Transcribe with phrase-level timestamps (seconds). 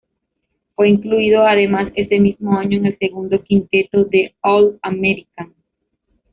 [0.75, 5.53] Fue incluido además ese mismo año en el segundo quinteto del All-American.